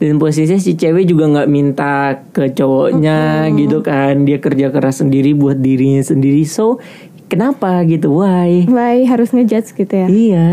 [0.00, 4.24] dan posisinya si cewek juga nggak minta ke cowoknya gitu kan.
[4.24, 6.40] Dia kerja keras sendiri buat dirinya sendiri.
[6.48, 6.80] So
[7.28, 8.16] kenapa gitu?
[8.24, 8.64] Why?
[8.64, 10.08] Why harus ngejudge gitu ya?
[10.08, 10.48] iya.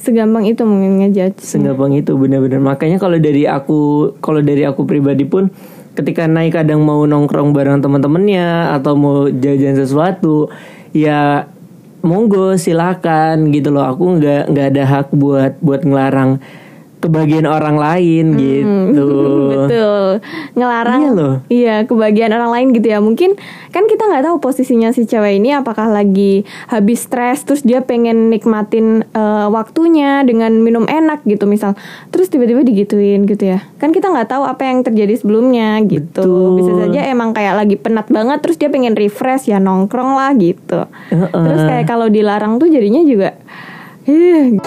[0.00, 1.44] Segampang itu mungkin ngejudge.
[1.44, 2.58] segampang itu benar-benar.
[2.64, 5.52] Makanya kalau dari aku kalau dari aku pribadi pun
[5.92, 10.48] ketika naik kadang mau nongkrong bareng teman-temannya atau mau jajan sesuatu
[10.96, 11.44] ya
[12.00, 13.84] monggo silakan gitu loh.
[13.84, 16.40] Aku nggak nggak ada hak buat buat ngelarang
[17.02, 19.10] kebagian orang lain gitu
[19.52, 20.22] Betul.
[20.54, 21.00] Ngelarang.
[21.00, 21.34] Iya loh.
[21.50, 22.98] Iya, kebagian orang lain gitu ya.
[23.02, 23.36] Mungkin
[23.72, 28.28] kan kita nggak tahu posisinya si cewek ini apakah lagi habis stres terus dia pengen
[28.30, 31.74] nikmatin eh, waktunya dengan minum enak gitu misal.
[32.14, 33.64] Terus tiba-tiba digituin gitu ya.
[33.82, 36.22] Kan kita nggak tahu apa yang terjadi sebelumnya gitu.
[36.22, 36.56] Betul.
[36.58, 40.86] Bisa saja emang kayak lagi penat banget terus dia pengen refresh ya nongkrong lah gitu.
[41.10, 41.30] Heeh.
[41.30, 43.34] Terus kayak kalau dilarang tuh jadinya juga
[44.02, 44.58] Ih,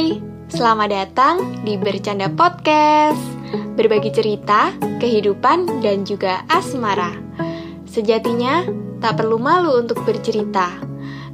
[0.00, 0.16] Hai,
[0.48, 3.20] selamat datang di Bercanda Podcast.
[3.76, 7.12] Berbagi cerita, kehidupan, dan juga asmara.
[7.84, 8.64] Sejatinya,
[9.04, 10.72] tak perlu malu untuk bercerita.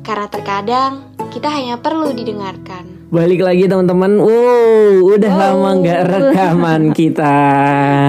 [0.03, 3.07] Karena terkadang, kita hanya perlu didengarkan.
[3.07, 7.39] balik lagi teman-teman wow udah lama nggak rekaman kita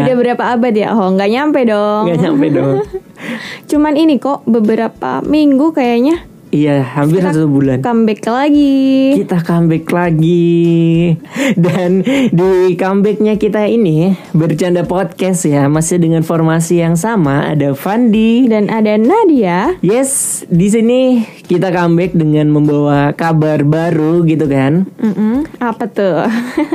[0.09, 0.97] Udah berapa abad ya?
[0.97, 2.09] Oh, nggak nyampe dong.
[2.09, 2.81] nggak nyampe dong
[3.69, 6.25] Cuman ini kok beberapa minggu kayaknya
[6.57, 9.13] iya hampir Kita satu bulan comeback lagi.
[9.15, 11.13] kita comeback lagi
[11.55, 13.97] dan di comebacknya kita ini
[14.31, 19.77] bercanda podcast ya masih dengan formasi yang sama ada Fandi Dan ada Nadia.
[19.79, 20.09] yes
[20.47, 21.01] di sini
[21.43, 26.25] kita comeback dengan membawa kabar baru gitu kan Mm-mm, Apa tuh?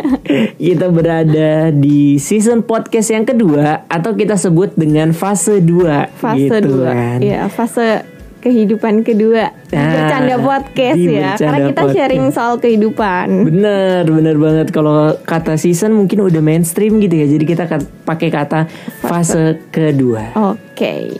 [0.62, 6.68] kita berada di season podcast yang kedua atau kita sebut dengan fase 2 Fase gitu
[6.78, 6.86] 2.
[6.86, 7.18] kan.
[7.18, 8.04] Iya, fase
[8.42, 9.54] kehidupan kedua.
[9.70, 11.38] Nah, bercanda podcast di ya.
[11.38, 11.94] Bercanda Karena kita Podcast.
[11.96, 13.26] sharing soal kehidupan.
[13.46, 14.66] Bener, bener banget.
[14.74, 17.26] Kalau kata season mungkin udah mainstream gitu ya.
[17.30, 17.64] Jadi kita
[18.02, 18.66] pakai kata
[19.06, 20.34] fase kedua.
[20.34, 21.14] Oke.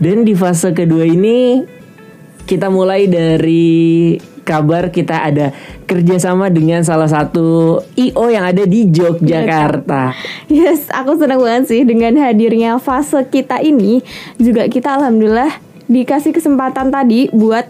[0.00, 1.60] Dan di fase kedua ini
[2.48, 5.54] kita mulai dari kabar kita ada
[5.86, 10.10] kerjasama dengan salah satu IO yang ada di Yogyakarta.
[10.50, 14.02] Yes, aku senang banget sih dengan hadirnya fase kita ini.
[14.42, 17.66] Juga kita alhamdulillah dikasih kesempatan tadi buat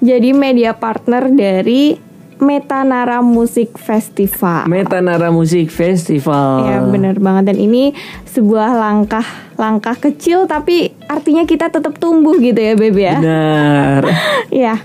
[0.00, 1.96] jadi media partner dari
[2.36, 4.68] Metanara Musik Festival.
[4.68, 6.68] Metanara Musik Festival.
[6.68, 7.96] Ya benar banget dan ini
[8.28, 9.24] sebuah langkah
[9.56, 13.16] langkah kecil tapi artinya kita tetap tumbuh gitu ya Beb ya.
[13.16, 14.02] Benar.
[14.52, 14.78] Ya.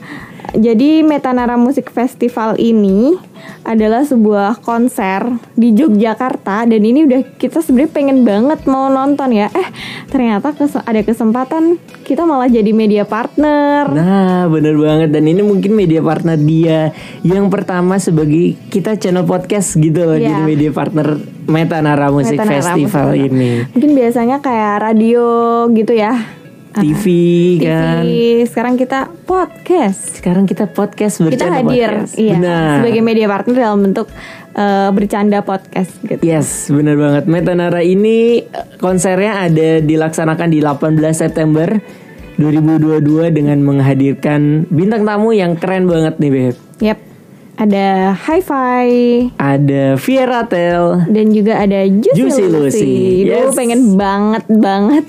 [0.51, 3.15] Jadi Metanara Musik Festival ini
[3.61, 9.47] adalah sebuah konser di Yogyakarta dan ini udah kita sebenarnya pengen banget mau nonton ya.
[9.49, 9.67] Eh,
[10.07, 13.87] ternyata kes- ada kesempatan kita malah jadi media partner.
[13.87, 16.91] Nah, bener banget dan ini mungkin media partner dia
[17.21, 20.27] yang pertama sebagai kita channel podcast gitu loh, Iya.
[20.27, 23.27] jadi media partner Metanara Musik Metanara Festival Musik.
[23.27, 23.51] ini.
[23.71, 25.23] Mungkin biasanya kayak radio
[25.71, 26.40] gitu ya.
[26.71, 27.05] TV TV.
[27.61, 28.03] kan.
[28.47, 30.17] Sekarang kita podcast.
[30.17, 32.13] Sekarang kita podcast Kita bercanda hadir podcast.
[32.15, 32.73] iya Benar.
[32.79, 34.07] sebagai media partner dalam bentuk
[34.51, 36.23] eh, bercanda podcast gitu.
[36.23, 37.23] Yes, bener banget.
[37.27, 41.67] Metanara ini eh, konsernya ada dilaksanakan di 18 September
[42.39, 46.55] 2022 dengan menghadirkan bintang tamu yang keren banget nih, Beb.
[46.79, 47.10] Yap.
[47.59, 48.87] Ada Hi-Fi
[49.35, 51.03] Ada Viera Tel.
[51.11, 52.95] dan juga ada Juicy, Juicy Lucy.
[53.27, 53.51] Yes.
[53.53, 55.05] pengen banget banget.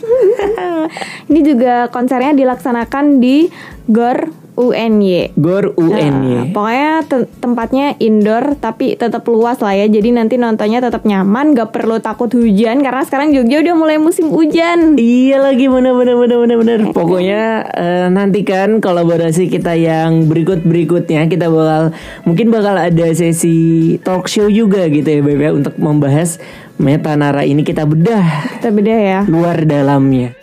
[1.31, 3.47] Ini juga konsernya dilaksanakan di
[3.87, 5.33] Gor UNY.
[5.35, 6.53] Gor Nah, UNY.
[6.53, 9.87] pokoknya te- tempatnya indoor tapi tetap luas lah ya.
[9.87, 14.29] Jadi nanti nontonnya tetap nyaman, gak perlu takut hujan karena sekarang Jogja udah mulai musim
[14.29, 14.95] hujan.
[14.95, 16.79] Iya lagi bener bener bener bener bener.
[16.91, 23.57] Pokoknya eh, nantikan kolaborasi kita yang berikut berikutnya kita bakal mungkin bakal ada sesi
[23.99, 26.37] talk show juga gitu ya Bebe untuk membahas
[26.75, 28.25] Metanara ini kita bedah
[28.55, 29.21] Kita beda ya.
[29.25, 30.35] luar dalamnya.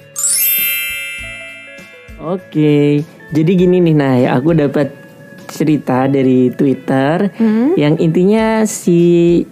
[2.18, 4.90] Oke, jadi gini nih nah ya aku dapat
[5.50, 7.34] cerita dari Twitter
[7.74, 9.00] yang intinya si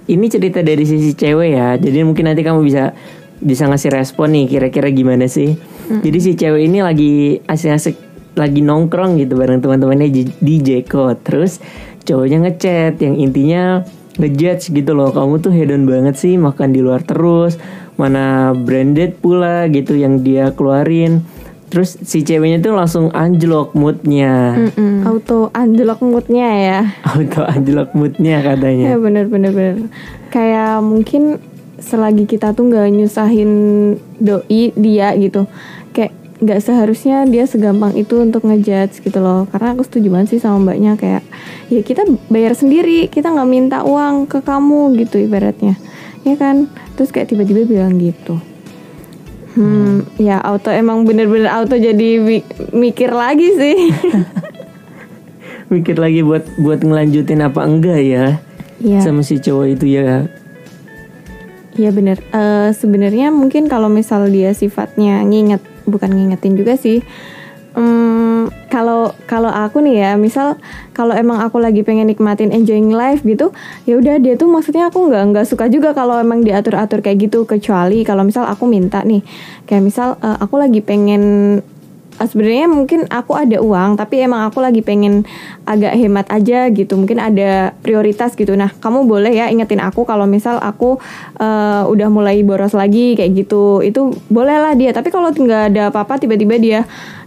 [0.06, 1.74] ini cerita dari sisi cewek ya.
[1.75, 2.94] Jadi mungkin nanti kamu bisa
[3.38, 5.57] bisa ngasih respon nih kira-kira gimana sih.
[6.00, 7.13] Jadi si cewek ini lagi
[7.44, 7.97] asik-asik
[8.33, 11.18] lagi nongkrong gitu bareng teman-temannya di- di Jeko.
[11.18, 11.57] Terus
[12.01, 13.81] cowoknya ngechat yang intinya
[14.18, 15.09] ngejudge gitu loh.
[15.09, 17.57] Kamu tuh hedon banget sih makan di luar terus.
[17.97, 21.25] Mana branded pula gitu yang dia keluarin.
[21.67, 24.55] Terus si ceweknya tuh langsung anjlok moodnya.
[25.03, 26.79] Auto unlock moodnya ya.
[27.11, 28.95] Auto anjlok moodnya katanya.
[28.95, 29.75] Ya bener bener bener.
[30.31, 31.43] Kayak mungkin
[31.77, 33.51] selagi kita tuh nggak nyusahin
[34.23, 35.43] doi dia gitu.
[35.91, 40.41] Kayak nggak seharusnya dia segampang itu untuk ngejudge gitu loh karena aku setuju banget sih
[40.41, 41.25] sama mbaknya kayak
[41.73, 45.73] ya kita bayar sendiri kita nggak minta uang ke kamu gitu ibaratnya
[46.21, 48.37] ya kan terus kayak tiba-tiba bilang gitu
[49.57, 53.77] hmm, ya auto emang bener-bener auto jadi mi- mikir lagi sih
[55.68, 58.25] Mikir lagi buat buat ngelanjutin apa enggak ya
[58.77, 59.01] Iya.
[59.01, 60.30] sama si cowok itu ya.
[61.74, 62.21] Iya bener.
[62.24, 67.01] Eh, Sebenarnya mungkin kalau misal dia sifatnya nginget, bukan ngingetin juga sih.
[68.68, 70.59] Kalau kalau aku nih ya, misal
[70.94, 73.50] kalau emang aku lagi pengen nikmatin enjoying life gitu,
[73.89, 77.25] ya udah dia tuh maksudnya aku nggak nggak suka juga kalau emang diatur atur kayak
[77.25, 77.47] gitu.
[77.50, 79.25] Kecuali kalau misal aku minta nih,
[79.65, 81.24] kayak misal eh, aku lagi pengen
[82.21, 85.25] eh, sebenarnya mungkin aku ada uang tapi emang aku lagi pengen
[85.65, 87.00] agak hemat aja gitu.
[87.01, 88.53] Mungkin ada prioritas gitu.
[88.53, 91.01] Nah kamu boleh ya ingetin aku kalau misal aku
[91.39, 93.81] eh, udah mulai boros lagi kayak gitu.
[93.81, 94.94] Itu boleh lah dia.
[94.94, 96.81] Tapi kalau nggak ada apa-apa tiba-tiba dia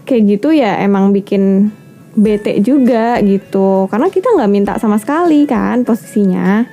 [0.04, 1.70] kayak gitu ya emang bikin
[2.14, 3.86] bete juga gitu.
[3.86, 6.66] Karena kita nggak minta sama sekali kan posisinya.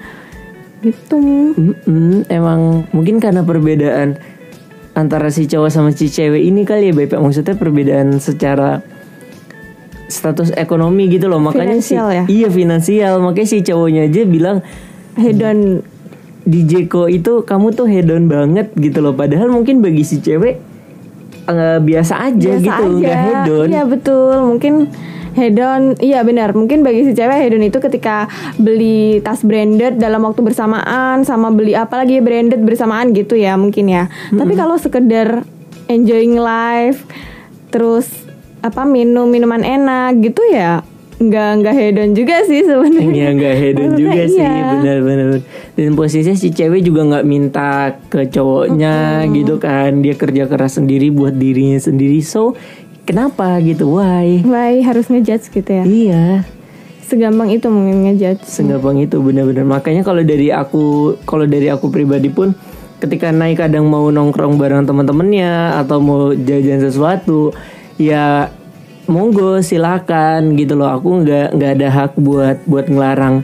[0.82, 1.18] Gitu.
[1.58, 4.18] Mm-mm, emang mungkin karena perbedaan
[4.94, 7.18] antara si cowok sama si cewek ini kali ya Beb.
[7.18, 8.82] Maksudnya perbedaan secara
[10.08, 11.42] status ekonomi gitu loh.
[11.42, 12.24] Makanya Finansial si ya?
[12.30, 13.14] iya finansial.
[13.22, 14.58] Makanya si cowoknya aja bilang
[15.18, 15.82] hedon
[16.48, 19.14] di Jeko itu kamu tuh hedon banget gitu loh.
[19.14, 20.67] Padahal mungkin bagi si cewek
[21.48, 22.98] eh, biasa aja biasa gitu aja.
[23.00, 24.74] nggak hedon Iya betul, mungkin
[25.38, 25.82] hedon.
[26.02, 28.26] Iya benar, mungkin bagi si cewek hedon itu ketika
[28.58, 33.54] beli tas branded dalam waktu bersamaan sama beli apa lagi ya, branded bersamaan gitu ya
[33.56, 34.10] mungkin ya.
[34.34, 35.46] Tapi kalau sekedar
[35.88, 37.08] enjoying life
[37.72, 38.08] terus
[38.64, 40.82] apa minum minuman enak gitu ya
[41.18, 43.10] nggak nggak hedon juga sih sebenarnya.
[43.10, 44.70] Iya nggak hedon Maksudnya juga sih iya.
[44.78, 45.30] benar-benar
[45.74, 51.10] dan posisinya si cewek juga nggak minta ke cowoknya gitu kan dia kerja keras sendiri
[51.10, 52.54] buat dirinya sendiri so
[53.10, 55.84] kenapa gitu why Why harus ngejudge gitu ya?
[55.88, 56.26] iya
[57.08, 58.44] Segampang itu mungkin ngejudge.
[58.44, 62.52] segampang itu benar-benar makanya kalau dari aku kalau dari aku pribadi pun
[63.00, 67.54] ketika naik kadang mau nongkrong bareng teman-temannya atau mau jajan sesuatu
[67.96, 68.52] ya
[69.08, 70.92] monggo silakan gitu loh.
[70.96, 73.44] Aku nggak nggak ada hak buat buat ngelarang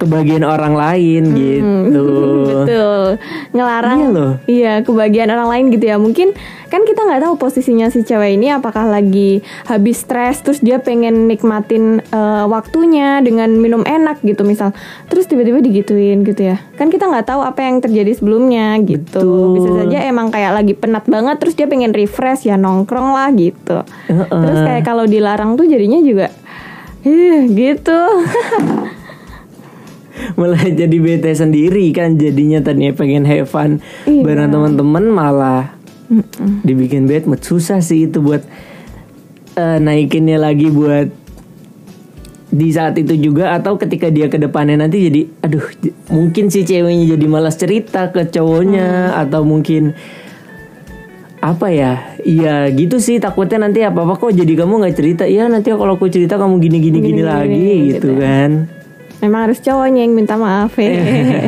[0.00, 2.08] kebagian orang lain gitu
[2.50, 3.06] Betul.
[3.52, 3.98] Ngelarang.
[3.98, 4.32] Iya loh.
[4.46, 5.96] Iya, kebagian orang lain gitu ya.
[5.96, 6.32] Mungkin
[6.70, 11.26] kan kita nggak tahu posisinya si cewek ini apakah lagi habis stres terus dia pengen
[11.26, 14.76] nikmatin eh, waktunya dengan minum enak gitu misal.
[15.10, 16.56] Terus tiba-tiba digituin gitu ya.
[16.78, 19.24] Kan kita nggak tahu apa yang terjadi sebelumnya gitu.
[19.24, 19.54] Betul.
[19.58, 23.82] Bisa saja emang kayak lagi penat banget terus dia pengen refresh ya nongkrong lah gitu.
[24.08, 24.28] Heeh.
[24.28, 26.28] Terus kayak kalau dilarang tuh jadinya juga
[27.00, 27.96] Ih, gitu.
[30.38, 34.22] malah jadi bete sendiri kan jadinya tadinya pengen have fun Iya.
[34.22, 35.62] bareng teman-teman malah
[36.62, 37.38] dibikin bad mood.
[37.40, 38.42] Susah sih itu buat
[39.54, 41.06] eh, naikinnya lagi buat
[42.50, 45.62] di saat itu juga atau ketika dia ke depannya nanti jadi aduh
[46.10, 49.94] mungkin si ceweknya jadi malas cerita ke cowoknya atau mungkin
[51.38, 55.24] apa ya iya gitu sih takutnya nanti apa apa kok jadi kamu nggak cerita.
[55.24, 58.10] Iya nanti kalau aku cerita kamu gini gini gini, Gini-gini, lagi gitu gitu.
[58.18, 58.50] kan
[59.20, 60.96] Memang harus cowoknya yang minta maaf ya.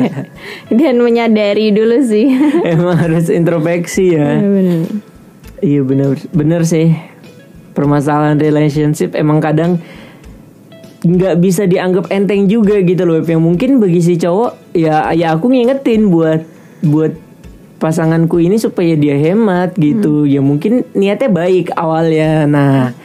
[0.69, 2.29] Dan menyadari dulu sih.
[2.69, 4.37] Emang harus introspeksi ya.
[4.37, 4.81] Iya, bener.
[5.63, 6.93] Iya bener bener sih.
[7.73, 9.81] Permasalahan relationship emang kadang
[11.03, 13.23] nggak bisa dianggap enteng juga gitu loh.
[13.23, 16.45] Yang mungkin bagi si cowok ya ya aku ngingetin buat
[16.83, 17.15] buat
[17.79, 20.29] pasanganku ini supaya dia hemat gitu.
[20.29, 22.45] Ya mungkin niatnya baik awalnya.
[22.45, 22.95] Nah,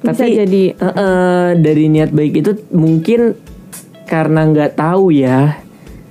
[0.00, 0.62] Bisa tapi jadi.
[0.72, 3.34] eh, eh, dari niat baik itu mungkin
[4.06, 5.58] karena nggak tahu ya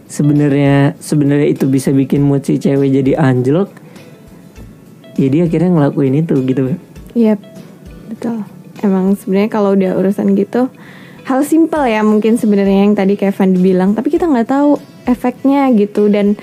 [0.05, 3.71] sebenarnya sebenarnya itu bisa bikin mood si cewek jadi anjlok
[5.15, 6.75] ya dia akhirnya ngelakuin itu gitu
[7.15, 7.39] Yep,
[8.11, 8.43] betul.
[8.83, 10.67] Emang sebenarnya kalau udah urusan gitu,
[11.23, 14.75] hal simpel ya mungkin sebenarnya yang tadi Kevin bilang, tapi kita nggak tahu
[15.07, 16.35] efeknya gitu dan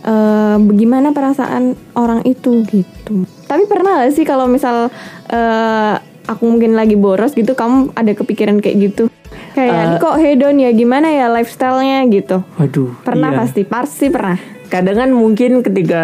[0.00, 3.28] eh, bagaimana perasaan orang itu gitu.
[3.44, 4.88] Tapi pernah gak sih kalau misal
[5.28, 5.94] eh,
[6.24, 9.12] aku mungkin lagi boros gitu, kamu ada kepikiran kayak gitu?
[9.54, 10.74] Kayak kok hedon ya?
[10.74, 12.02] Gimana ya lifestyle-nya?
[12.10, 12.42] Gitu.
[12.58, 13.38] waduh Pernah iya.
[13.38, 14.36] pasti, pasti pernah.
[14.64, 16.02] kadang kan mungkin ketika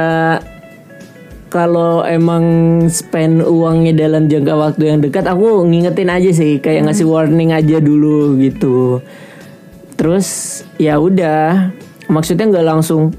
[1.50, 2.44] kalau emang
[2.86, 7.82] spend uangnya dalam jangka waktu yang dekat aku ngingetin aja sih kayak ngasih warning aja
[7.82, 9.02] dulu gitu.
[9.98, 11.74] Terus ya udah.
[12.06, 13.10] Maksudnya nggak langsung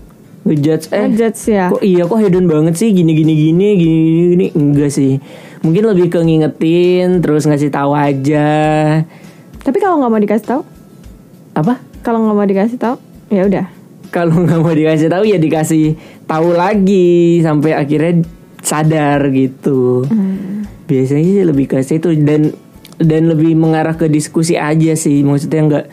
[0.47, 1.67] ngejudge eh Ngejudge ya.
[1.69, 2.95] kok iya kok hedon banget sih?
[2.95, 4.45] Gini gini gini gini gini.
[4.55, 5.19] Enggak sih.
[5.61, 8.47] Mungkin lebih ke ngingetin terus ngasih tahu aja
[9.61, 10.61] Tapi kalau nggak mau dikasih tahu,
[11.53, 11.77] apa?
[12.01, 12.95] Kalau nggak mau dikasih tahu,
[13.29, 13.65] ya udah.
[14.11, 15.95] kalau nggak mau dikasih tahu ya dikasih
[16.27, 18.27] tahu lagi sampai akhirnya
[18.59, 20.03] sadar gitu.
[20.85, 22.51] Biasanya sih lebih ke situ dan
[22.99, 25.23] dan lebih mengarah ke diskusi aja sih.
[25.23, 25.85] Maksudnya nggak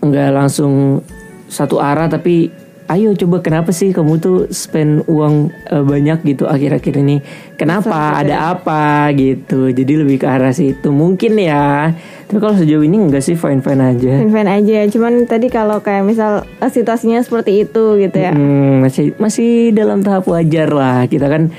[0.00, 1.04] nggak langsung
[1.46, 2.48] satu arah tapi
[2.86, 7.18] ayo coba kenapa sih kamu tuh spend uang eh, banyak gitu akhir-akhir ini?
[7.58, 8.18] Kenapa?
[8.22, 9.10] Ada apa?
[9.14, 9.74] Gitu.
[9.74, 10.94] Jadi lebih ke arah situ.
[10.94, 11.90] Mungkin ya.
[12.26, 14.12] Tapi kalau sejauh ini enggak sih fine fine aja.
[14.22, 14.78] Fan fan aja.
[14.90, 18.32] Cuman tadi kalau kayak misal eh, situasinya seperti itu gitu ya.
[18.34, 21.10] Hmm, masih masih dalam tahap wajar lah.
[21.10, 21.50] Kita kan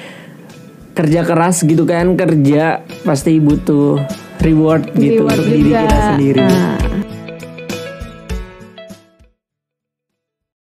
[0.96, 2.16] kerja keras gitu kan.
[2.16, 4.00] Kerja pasti butuh
[4.40, 6.40] reward gitu Reward untuk diri kita sendiri.
[6.40, 6.87] Nah,